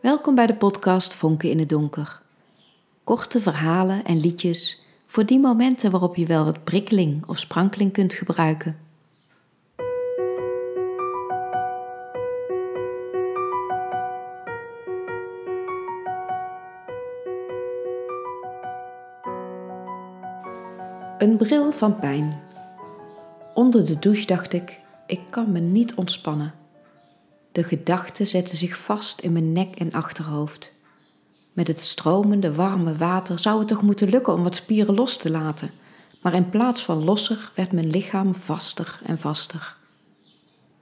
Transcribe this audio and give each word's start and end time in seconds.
Welkom 0.00 0.34
bij 0.34 0.46
de 0.46 0.54
podcast 0.54 1.14
Vonken 1.14 1.50
in 1.50 1.58
het 1.58 1.68
Donker. 1.68 2.20
Korte 3.04 3.40
verhalen 3.40 4.04
en 4.04 4.20
liedjes 4.20 4.82
voor 5.06 5.26
die 5.26 5.38
momenten 5.38 5.90
waarop 5.90 6.16
je 6.16 6.26
wel 6.26 6.44
wat 6.44 6.64
prikkeling 6.64 7.26
of 7.26 7.38
sprankeling 7.38 7.92
kunt 7.92 8.12
gebruiken. 8.12 8.76
Een 21.18 21.36
bril 21.36 21.72
van 21.72 21.98
pijn. 21.98 22.40
Onder 23.54 23.86
de 23.86 23.98
douche 23.98 24.26
dacht 24.26 24.52
ik, 24.52 24.80
ik 25.06 25.20
kan 25.30 25.52
me 25.52 25.60
niet 25.60 25.94
ontspannen. 25.94 26.57
De 27.58 27.64
gedachten 27.64 28.26
zetten 28.26 28.56
zich 28.56 28.76
vast 28.78 29.20
in 29.20 29.32
mijn 29.32 29.52
nek 29.52 29.74
en 29.74 29.92
achterhoofd. 29.92 30.72
Met 31.52 31.68
het 31.68 31.80
stromende 31.80 32.54
warme 32.54 32.96
water 32.96 33.38
zou 33.38 33.58
het 33.58 33.68
toch 33.68 33.82
moeten 33.82 34.08
lukken 34.08 34.32
om 34.32 34.42
wat 34.42 34.54
spieren 34.54 34.94
los 34.94 35.16
te 35.16 35.30
laten, 35.30 35.70
maar 36.22 36.34
in 36.34 36.48
plaats 36.48 36.84
van 36.84 37.04
losser 37.04 37.52
werd 37.54 37.72
mijn 37.72 37.90
lichaam 37.90 38.34
vaster 38.34 39.00
en 39.04 39.18
vaster. 39.18 39.76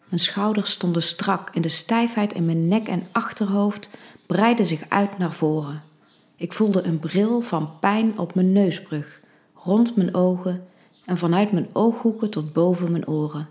Mijn 0.09 0.21
schouders 0.21 0.71
stonden 0.71 1.03
strak 1.03 1.51
en 1.51 1.63
de 1.63 1.69
stijfheid 1.69 2.33
in 2.33 2.45
mijn 2.45 2.69
nek 2.69 2.89
en 2.89 3.07
achterhoofd 3.13 3.91
breidde 4.27 4.67
zich 4.67 4.85
uit 4.89 5.19
naar 5.19 5.33
voren. 5.33 5.83
Ik 6.37 6.53
voelde 6.53 6.83
een 6.83 6.99
bril 6.99 7.41
van 7.41 7.79
pijn 7.79 8.19
op 8.19 8.35
mijn 8.35 8.53
neusbrug, 8.53 9.21
rond 9.55 9.97
mijn 9.97 10.15
ogen 10.15 10.67
en 11.05 11.19
vanuit 11.19 11.53
mijn 11.53 11.69
ooghoeken 11.73 12.31
tot 12.31 12.53
boven 12.53 12.91
mijn 12.91 13.09
oren. 13.09 13.49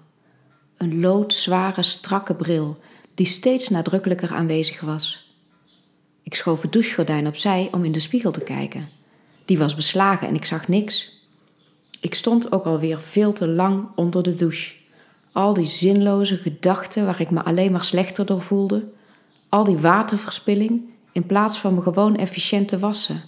Een 0.78 1.00
loodzware, 1.00 1.84
strakke 1.84 2.36
bril 2.36 2.78
die 3.16 3.26
steeds 3.26 3.70
nadrukkelijker 3.70 4.30
aanwezig 4.30 4.80
was. 4.82 5.34
Ik 6.24 6.36
schoof 6.36 6.62
het 6.62 6.74
douchegordijn 6.74 7.28
opzij 7.28 7.70
om 7.72 7.84
in 7.84 7.92
de 7.92 8.00
spiegel 8.00 8.32
te 8.32 8.44
kijken. 8.44 8.90
Die 9.46 9.58
was 9.58 9.76
beslagen 9.76 10.28
en 10.28 10.36
ik 10.36 10.46
zag 10.46 10.68
niks. 10.68 11.24
Ik 12.00 12.14
stond 12.14 12.52
ook 12.52 12.66
alweer 12.66 13.02
veel 13.02 13.34
te 13.34 13.48
lang 13.48 13.88
onder 13.96 14.24
de 14.24 14.36
douche. 14.36 14.76
Al 15.32 15.54
die 15.54 15.66
zinloze 15.66 16.38
gedachten 16.38 17.06
waar 17.06 17.22
ik 17.22 17.30
me 17.30 17.44
alleen 17.44 17.72
maar 17.72 17.84
slechter 17.84 18.26
door 18.26 18.42
voelde. 18.42 18.88
Al 19.50 19.64
die 19.64 19.78
waterverspilling 19.78 20.84
in 21.12 21.26
plaats 21.26 21.58
van 21.58 21.74
me 21.74 21.82
gewoon 21.82 22.16
efficiënt 22.16 22.68
te 22.68 22.80
wassen. 22.80 23.24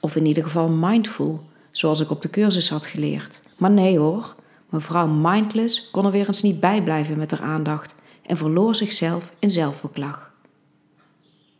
Of 0.00 0.16
in 0.16 0.26
ieder 0.26 0.42
geval 0.42 0.68
mindful, 0.68 1.44
zoals 1.70 2.00
ik 2.00 2.10
op 2.10 2.22
de 2.22 2.30
cursus 2.30 2.68
had 2.68 2.86
geleerd. 2.86 3.42
Maar 3.56 3.70
nee 3.70 3.98
hoor, 3.98 4.34
mevrouw 4.70 5.06
Mindless 5.06 5.90
kon 5.90 6.04
er 6.04 6.10
weer 6.10 6.26
eens 6.26 6.42
niet 6.42 6.60
bij 6.60 6.82
blijven 6.82 7.18
met 7.18 7.30
haar 7.30 7.42
aandacht 7.48 7.94
en 8.26 8.36
verloor 8.36 8.74
zichzelf 8.74 9.32
in 9.38 9.50
zelfbeklag. 9.50 10.32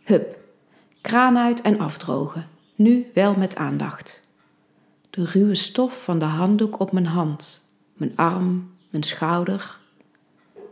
Hup, 0.04 0.38
kraan 1.00 1.38
uit 1.38 1.60
en 1.60 1.78
afdrogen, 1.78 2.48
nu 2.74 3.10
wel 3.14 3.34
met 3.34 3.56
aandacht. 3.56 4.22
De 5.10 5.24
ruwe 5.24 5.54
stof 5.54 6.02
van 6.02 6.18
de 6.18 6.24
handdoek 6.24 6.80
op 6.80 6.92
mijn 6.92 7.06
hand, 7.06 7.62
mijn 7.92 8.12
arm, 8.16 8.70
mijn 8.90 9.02
schouder. 9.02 9.78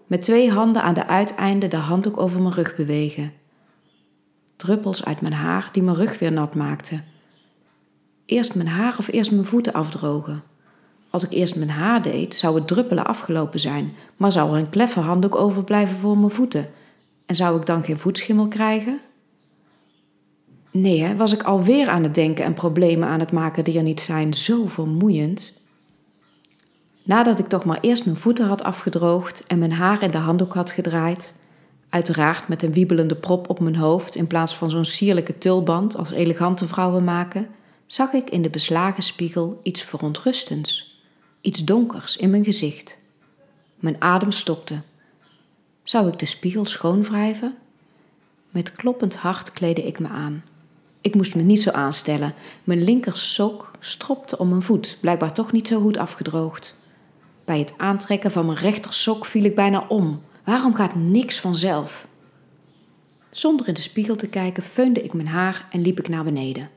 Met 0.07 0.23
twee 0.23 0.51
handen 0.51 0.83
aan 0.83 0.95
de 0.95 1.07
uiteinden 1.07 1.71
de 1.71 1.77
handdoek 1.77 2.21
over 2.21 2.41
mijn 2.43 2.55
rug 2.55 2.77
bewegen. 2.77 3.33
Druppels 4.57 5.05
uit 5.05 5.21
mijn 5.21 5.33
haar 5.33 5.69
die 5.73 5.83
mijn 5.83 5.97
rug 5.97 6.19
weer 6.19 6.33
nat 6.33 6.55
maakten. 6.55 7.05
Eerst 8.27 8.55
mijn 8.55 8.69
haar 8.69 8.99
of 8.99 9.09
eerst 9.09 9.31
mijn 9.31 9.45
voeten 9.45 9.73
afdrogen. 9.73 10.43
Als 11.15 11.25
ik 11.25 11.31
eerst 11.31 11.57
mijn 11.57 11.71
haar 11.71 12.03
deed, 12.03 12.35
zou 12.35 12.55
het 12.55 12.67
druppelen 12.67 13.07
afgelopen 13.07 13.61
zijn, 13.61 13.93
maar 14.17 14.33
zou 14.33 14.53
er 14.53 14.59
een 14.59 14.71
kleffe 14.71 15.01
handdoek 15.01 15.35
overblijven 15.35 15.97
voor 15.97 16.19
mijn 16.19 16.31
voeten. 16.31 16.69
En 17.27 17.37
zou 17.37 17.61
ik 17.61 17.67
dan 17.67 17.85
geen 17.85 17.99
voetschimmel 17.99 18.49
krijgen? 18.49 19.01
Nee, 20.71 21.03
hè, 21.03 21.17
was 21.17 21.33
ik 21.33 21.43
alweer 21.43 21.89
aan 21.89 22.03
het 22.03 22.15
denken 22.15 22.45
en 22.45 22.55
problemen 22.55 23.09
aan 23.09 23.21
het 23.21 23.33
maken 23.33 23.65
die 23.65 23.77
er 23.77 23.83
niet 23.83 24.01
zijn, 24.01 24.35
zo 24.35 24.67
vermoeiend. 24.67 25.53
Nadat 27.03 27.39
ik 27.39 27.49
toch 27.49 27.65
maar 27.65 27.81
eerst 27.81 28.05
mijn 28.05 28.17
voeten 28.17 28.47
had 28.47 28.63
afgedroogd 28.63 29.43
en 29.47 29.59
mijn 29.59 29.73
haar 29.73 30.03
in 30.03 30.11
de 30.11 30.19
handdoek 30.19 30.55
had 30.55 30.71
gedraaid, 30.71 31.35
uiteraard 31.89 32.49
met 32.49 32.63
een 32.63 32.73
wiebelende 32.73 33.17
prop 33.17 33.51
op 33.51 33.61
mijn 33.61 33.77
hoofd 33.77 34.15
in 34.15 34.27
plaats 34.27 34.57
van 34.57 34.71
zo'n 34.71 34.85
sierlijke 34.85 35.39
tulband 35.39 35.97
als 35.97 36.11
elegante 36.11 36.67
vrouwen 36.67 37.05
maken, 37.05 37.49
zag 37.87 38.13
ik 38.13 38.31
in 38.31 38.43
de 38.43 38.51
beslagen 38.51 39.03
spiegel 39.03 39.61
iets 39.63 39.83
verontrustends 39.83 40.93
iets 41.45 41.65
donkers 41.65 42.17
in 42.17 42.31
mijn 42.31 42.45
gezicht. 42.45 42.99
Mijn 43.77 43.97
adem 43.99 44.33
stokte. 44.33 44.81
Zou 45.83 46.09
ik 46.09 46.19
de 46.19 46.27
spiegel 46.27 46.67
schoonwrijven? 46.67 47.57
Met 48.51 48.73
kloppend 48.73 49.17
hart 49.17 49.53
kleedde 49.53 49.83
ik 49.83 49.99
me 49.99 50.09
aan. 50.09 50.45
Ik 51.01 51.15
moest 51.15 51.35
me 51.35 51.43
niet 51.43 51.63
zo 51.63 51.71
aanstellen. 51.71 52.35
Mijn 52.65 52.85
linker 52.85 53.19
sok 53.19 53.71
stropte 53.81 54.39
om 54.39 54.49
mijn 54.49 54.63
voet, 54.63 54.99
blijkbaar 55.01 55.33
toch 55.33 55.53
niet 55.53 55.69
zo 55.69 55.81
goed 55.81 55.97
afgedroogd. 55.97 56.77
Bij 57.45 57.59
het 57.59 57.75
aantrekken 57.77 58.31
van 58.31 58.47
mijn 58.47 58.59
rechter 58.59 58.95
sok 58.95 59.27
viel 59.27 59.45
ik 59.45 59.55
bijna 59.55 59.85
om. 59.89 60.23
Waarom 60.45 60.75
gaat 60.75 60.95
niks 60.95 61.41
vanzelf? 61.41 62.07
Zonder 63.31 63.69
in 63.69 63.75
de 63.75 63.81
spiegel 63.81 64.17
te 64.17 64.29
kijken, 64.29 64.63
feunde 64.63 65.03
ik 65.03 65.13
mijn 65.13 65.29
haar 65.29 65.67
en 65.71 65.81
liep 65.81 65.99
ik 65.99 66.09
naar 66.09 66.25
beneden. 66.25 66.71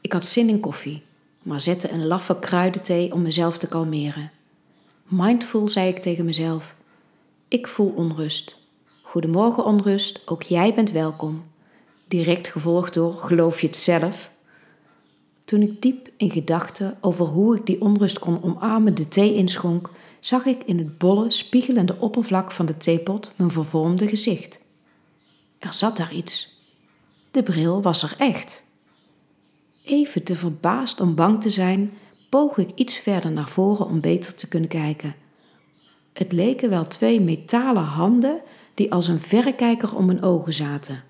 Ik 0.00 0.12
had 0.12 0.26
zin 0.26 0.48
in 0.48 0.60
koffie 0.60 1.02
maar 1.42 1.60
zette 1.60 1.90
een 1.90 2.06
laffe 2.06 2.38
kruidenthee 2.38 3.12
om 3.12 3.22
mezelf 3.22 3.58
te 3.58 3.66
kalmeren. 3.66 4.30
Mindful 5.04 5.68
zei 5.68 5.88
ik 5.88 5.98
tegen 5.98 6.24
mezelf: 6.24 6.74
Ik 7.48 7.66
voel 7.66 7.92
onrust. 7.96 8.56
Goedemorgen 9.02 9.64
onrust, 9.64 10.20
ook 10.26 10.42
jij 10.42 10.74
bent 10.74 10.90
welkom. 10.90 11.44
Direct 12.08 12.48
gevolgd 12.48 12.94
door: 12.94 13.14
Geloof 13.14 13.60
je 13.60 13.66
het 13.66 13.76
zelf? 13.76 14.30
Toen 15.44 15.62
ik 15.62 15.82
diep 15.82 16.08
in 16.16 16.30
gedachten 16.30 16.98
over 17.00 17.26
hoe 17.26 17.56
ik 17.56 17.66
die 17.66 17.80
onrust 17.80 18.18
kon 18.18 18.42
omarmen 18.42 18.94
de 18.94 19.08
thee 19.08 19.34
inschonk, 19.34 19.90
zag 20.20 20.44
ik 20.44 20.62
in 20.64 20.78
het 20.78 20.98
bolle, 20.98 21.30
spiegelende 21.30 21.96
oppervlak 21.98 22.52
van 22.52 22.66
de 22.66 22.76
theepot 22.76 23.32
mijn 23.36 23.50
vervormde 23.50 24.08
gezicht. 24.08 24.58
Er 25.58 25.72
zat 25.72 25.96
daar 25.96 26.12
iets. 26.12 26.58
De 27.30 27.42
bril 27.42 27.82
was 27.82 28.02
er 28.02 28.14
echt. 28.18 28.62
Even 29.90 30.22
te 30.22 30.34
verbaasd 30.34 31.00
om 31.00 31.14
bang 31.14 31.42
te 31.42 31.50
zijn, 31.50 31.92
boog 32.28 32.58
ik 32.58 32.70
iets 32.74 32.96
verder 32.96 33.30
naar 33.30 33.48
voren 33.48 33.86
om 33.86 34.00
beter 34.00 34.34
te 34.34 34.48
kunnen 34.48 34.68
kijken. 34.68 35.14
Het 36.12 36.32
leken 36.32 36.70
wel 36.70 36.86
twee 36.86 37.20
metalen 37.20 37.82
handen 37.82 38.40
die 38.74 38.92
als 38.92 39.08
een 39.08 39.20
verrekijker 39.20 39.96
om 39.96 40.04
mijn 40.04 40.22
ogen 40.22 40.52
zaten. 40.52 41.02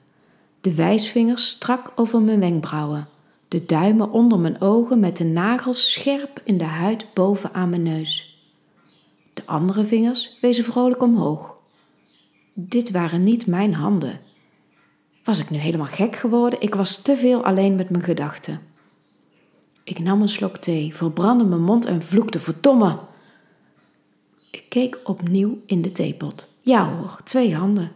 De 0.61 0.75
wijsvingers 0.75 1.49
strak 1.49 1.93
over 1.95 2.23
mijn 2.23 2.41
wenkbrauwen, 2.41 3.09
de 3.49 3.65
duimen 3.65 4.11
onder 4.11 4.39
mijn 4.39 4.61
ogen 4.61 5.01
met 5.01 5.17
de 5.17 5.25
nagels 5.25 5.93
scherp 5.93 6.41
in 6.45 6.59
de 6.59 6.65
huid 6.65 7.07
boven 7.15 7.55
aan 7.55 7.71
mijn 7.71 7.83
neus. 7.83 8.43
De 9.35 9.43
andere 9.47 9.85
vingers 9.85 10.39
wezen 10.41 10.65
vrolijk 10.65 11.03
omhoog. 11.03 11.55
Dit 12.55 12.91
waren 12.91 13.25
niet 13.25 13.47
mijn 13.47 13.75
handen. 13.75 14.21
Was 15.25 15.41
ik 15.41 15.51
nu 15.51 15.59
helemaal 15.59 15.87
gek 15.87 16.17
geworden? 16.17 16.61
Ik 16.61 16.75
was 16.75 17.03
te 17.03 17.17
veel 17.17 17.45
alleen 17.45 17.77
met 17.77 17.91
mijn 17.91 18.05
gedachten. 18.05 18.69
Ik 19.91 19.99
nam 19.99 20.23
een 20.23 20.29
slok 20.29 20.57
thee, 20.57 20.95
verbrandde 20.95 21.45
mijn 21.45 21.63
mond 21.63 21.85
en 21.85 22.03
vloekte 22.03 22.39
verdomme. 22.39 22.99
Ik 24.51 24.65
keek 24.69 25.01
opnieuw 25.05 25.59
in 25.67 25.83
de 25.83 25.93
theepot. 25.93 26.49
Ja 26.61 26.95
hoor, 26.95 27.17
twee 27.25 27.55
handen. 27.55 27.93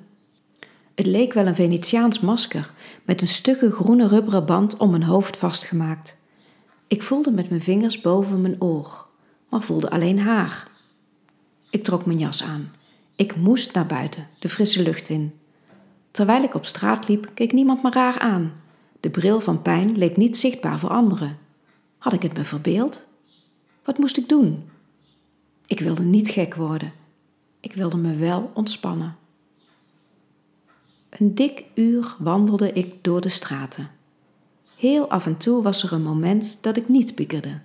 Het 0.94 1.06
leek 1.06 1.33
wel 1.33 1.47
een 1.47 1.54
Venetiaans 1.54 2.21
masker 2.21 2.72
met 3.04 3.22
een 3.22 3.28
stukke 3.28 3.71
groene 3.71 4.09
rubberen 4.09 4.47
band 4.47 4.77
om 4.77 4.91
mijn 4.91 5.03
hoofd 5.03 5.37
vastgemaakt. 5.37 6.16
Ik 6.88 7.03
voelde 7.03 7.31
met 7.31 7.49
mijn 7.49 7.62
vingers 7.62 8.00
boven 8.00 8.41
mijn 8.41 8.62
oor, 8.62 9.06
maar 9.49 9.63
voelde 9.63 9.91
alleen 9.91 10.18
haar. 10.18 10.68
Ik 11.71 11.84
trok 11.84 12.07
mijn 12.07 12.18
jas 12.18 12.42
aan. 12.42 12.72
Ik 13.16 13.36
moest 13.36 13.72
naar 13.72 13.86
buiten, 13.86 14.27
de 14.39 14.48
frisse 14.48 14.83
lucht 14.83 15.09
in. 15.09 15.34
Terwijl 16.10 16.42
ik 16.42 16.54
op 16.54 16.66
straat 16.66 17.09
liep, 17.09 17.30
keek 17.34 17.53
niemand 17.53 17.83
me 17.83 17.91
raar 17.91 18.18
aan. 18.18 18.53
De 19.01 19.10
bril 19.10 19.41
van 19.41 19.63
pijn 19.63 19.98
leek 19.98 20.16
niet 20.16 20.36
zichtbaar 20.36 20.78
voor 20.78 20.91
anderen. 20.91 21.42
Had 22.04 22.12
ik 22.12 22.22
het 22.22 22.36
me 22.36 22.45
verbeeld? 22.45 23.06
Wat 23.84 23.98
moest 23.98 24.16
ik 24.16 24.28
doen? 24.28 24.65
Ik 25.66 25.80
wilde 25.80 26.03
niet 26.03 26.28
gek 26.28 26.54
worden. 26.54 26.92
Ik 27.60 27.72
wilde 27.72 27.97
me 27.97 28.16
wel 28.16 28.51
ontspannen. 28.54 29.16
Een 31.09 31.34
dik 31.34 31.65
uur 31.74 32.16
wandelde 32.18 32.72
ik 32.72 32.95
door 33.04 33.21
de 33.21 33.28
straten. 33.28 33.91
Heel 34.77 35.10
af 35.10 35.27
en 35.27 35.36
toe 35.36 35.62
was 35.62 35.83
er 35.83 35.92
een 35.92 36.03
moment 36.03 36.59
dat 36.60 36.77
ik 36.77 36.89
niet 36.89 37.15
piekerde. 37.15 37.60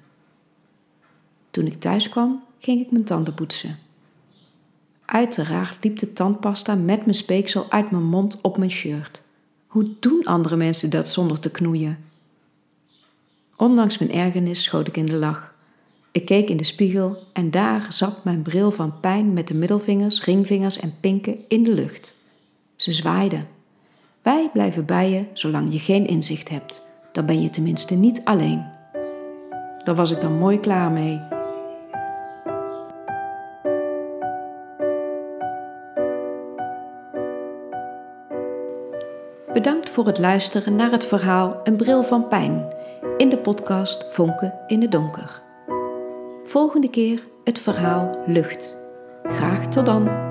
Toen 1.52 1.66
ik 1.66 1.80
thuis 1.80 2.10
kwam, 2.10 2.44
ging 2.60 2.82
ik 2.82 2.92
mijn 2.92 3.04
tanden 3.04 3.34
poetsen. 3.34 3.78
Uiteraard 5.06 5.84
liep 5.84 6.00
de 6.00 6.14
tandpasta 6.14 6.76
met 6.76 7.00
mijn 7.00 7.16
speeksel 7.16 7.72
uit 7.72 7.92
mijn 7.92 8.06
mond 8.06 8.42
op 8.42 8.58
mijn 8.58 8.72
shirt. 8.72 9.22
Hoe 9.68 9.90
doen 10.00 10.24
andere 10.24 10.56
mensen 10.56 10.90
dat 10.90 11.10
zonder 11.10 11.40
te 11.40 11.52
knoeien? 11.52 12.09
Ondanks 13.60 13.98
mijn 13.98 14.12
ergernis 14.12 14.64
schoot 14.64 14.88
ik 14.88 14.98
in 14.98 15.06
de 15.06 15.16
lach. 15.16 15.54
Ik 16.12 16.26
keek 16.26 16.50
in 16.50 16.58
de 16.58 16.64
spiegel 16.64 17.18
en 17.34 17.52
daar 17.52 17.86
zat 17.90 18.24
mijn 18.24 18.42
bril 18.42 18.72
van 18.72 19.00
pijn 19.00 19.34
met 19.34 19.48
de 19.48 19.54
middelvingers, 19.54 20.24
ringvingers 20.24 20.80
en 20.80 20.94
pinken 21.00 21.38
in 21.48 21.64
de 21.64 21.74
lucht. 21.74 22.16
Ze 22.76 22.92
zwaaiden. 22.92 23.48
Wij 24.22 24.50
blijven 24.54 24.86
bij 24.86 25.10
je 25.10 25.26
zolang 25.34 25.74
je 25.74 25.80
geen 25.80 26.08
inzicht 26.08 26.50
hebt. 26.50 26.84
Dan 27.12 27.26
ben 27.26 27.42
je 27.42 27.50
tenminste 27.50 27.96
niet 27.96 28.22
alleen. 28.24 28.66
Daar 29.84 29.96
was 29.96 30.12
ik 30.12 30.22
dan 30.22 30.38
mooi 30.38 30.60
klaar 30.60 30.92
mee. 30.92 31.22
Bedankt 39.54 39.90
voor 39.90 40.06
het 40.06 40.18
luisteren 40.18 40.76
naar 40.76 40.92
het 40.92 41.06
verhaal 41.06 41.62
Een 41.64 41.76
bril 41.76 42.04
van 42.04 42.28
pijn 42.28 42.78
in 43.20 43.30
de 43.30 43.38
podcast 43.38 44.06
Vonken 44.10 44.60
in 44.68 44.82
het 44.82 44.92
donker. 44.92 45.42
Volgende 46.46 46.90
keer 46.90 47.28
het 47.44 47.60
verhaal 47.60 48.24
Lucht. 48.26 48.78
Graag 49.24 49.68
tot 49.68 49.86
dan. 49.86 50.29